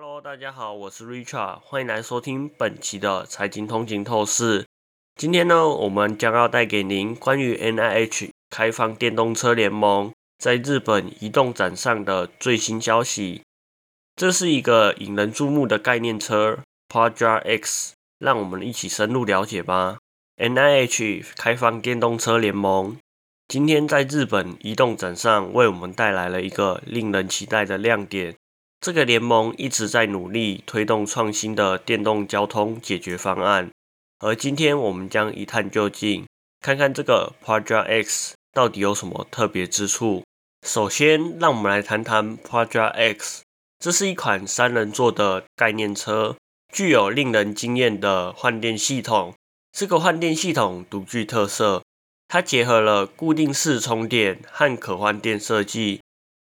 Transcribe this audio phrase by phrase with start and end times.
[0.00, 4.64] Hello，大家好，我是 Richard，欢迎来收听本期的财经通勤透视。
[5.16, 13.42] 今天呢，我们将要带给您关于 NIH 开放电动车联盟在日本移动展上的最新消息。
[14.14, 19.98] 这是一个引人注目的概念车 Project X，让我们一起深入了解吧。
[20.36, 22.96] NIH 开放电动车联盟
[23.48, 28.36] 今天在日本移动展上为我们带来了一个令人期待的亮点。
[28.80, 33.70] 这个联盟一直在努力推动创新的电动交通解决方案，
[34.20, 36.26] 而今天我们将一探究竟，
[36.60, 40.22] 看看这个 Project X 到底有什么特别之处。
[40.64, 43.42] 首先，让我们来谈谈 Project X，
[43.80, 46.36] 这是一款三人座的概念车，
[46.72, 49.34] 具有令人惊艳的换电系统。
[49.72, 51.82] 这个换电系统独具特色，
[52.28, 56.00] 它结合了固定式充电和可换电设计，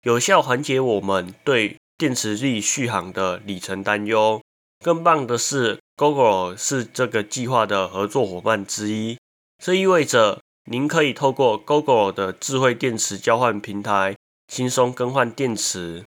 [0.02, 4.42] 有效缓解我们对电池力续航的里程担忧。
[4.84, 9.18] 更棒的是，Google 是这个计划的合作伙伴之一，
[9.64, 14.16] 这意味着您可以透过 Google 的智慧电池交换平台
[14.48, 16.04] 轻松更换电池。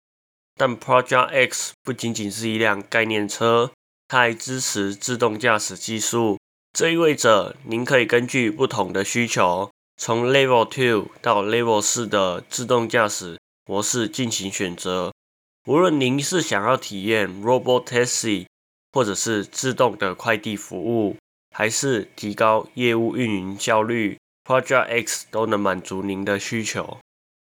[0.58, 3.72] 但 Project X 不仅仅是一辆概念车，
[4.08, 6.38] 它还支持自动驾驶技术。
[6.72, 15.12] 这意味着您可以根据不同的需求，从 Level Two 到 Level 四的自动驾驶模式进行选择。
[15.68, 18.46] 无论您是想要体验 Robot Taxi，
[18.92, 21.18] 或者是自动的快递服务，
[21.50, 27.00] 还是提高业务运营效率，Project X 都能满足您的需求。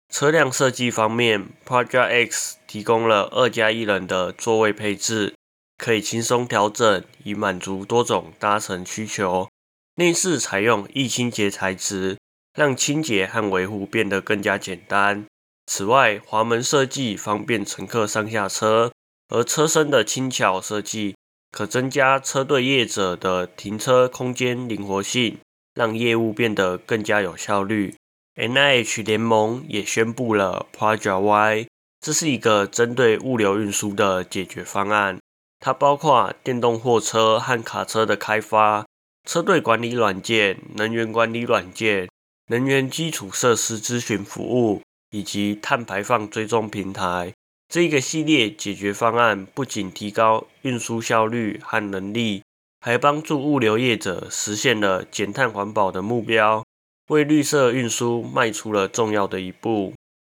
[0.08, 5.34] 车辆设计方面，Project X 提供了二加一人的座位配置。
[5.78, 9.48] 可以轻松调整，以满足多种搭乘需求。
[9.96, 12.18] 内饰采用易清洁材质，
[12.54, 15.26] 让清洁和维护变得更加简单。
[15.74, 18.92] 此外，滑门设计方便乘客上下车，
[19.30, 21.16] 而车身的轻巧设计
[21.50, 25.38] 可增加车队业者的停车空间灵活性，
[25.74, 27.94] 让业务变得更加有效率。
[28.36, 31.66] NIH 联盟也宣布了 Project Y，
[32.02, 35.18] 这是一个针对物流运输的解决方案。
[35.58, 38.84] 它包括电动货车和卡车的开发、
[39.26, 42.10] 车队管理软件、能源管理软件、
[42.48, 47.32] 能源基础设施咨询服务以及碳排放追踪平台。
[47.68, 52.42] 这个系列解决方案不仅提高运输效率和能力，
[52.80, 56.64] 还帮助物流业者实现了减碳环保的目标，
[57.08, 59.94] 为绿色运输迈出了重要的一步。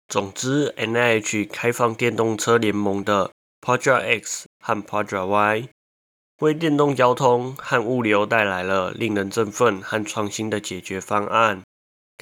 [0.10, 3.32] 总之，NIH 开放电动车联盟的。
[3.66, 5.70] Project X 和 Project Y
[6.42, 11.62] 为电动交通和物流带来了令人振奋和创新的解决方案。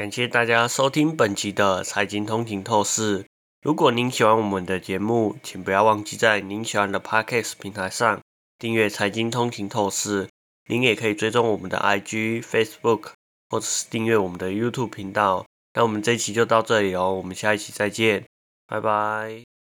[0.02, 3.24] 感谢大家收听本期的财经通勤透视。
[3.62, 8.20] 如果您喜欢我们的节目，请不要忘记在您喜欢的 Podcast 平台上
[8.58, 10.28] 订阅财经通勤透视。
[10.68, 13.12] 您也可以追踪我们的 IG、Facebook，
[13.48, 15.46] 或者是订阅我们的 YouTube 频道。
[15.76, 18.26] 那我们这一期就到这里哦，我们下一期再见，
[18.66, 19.51] 拜拜。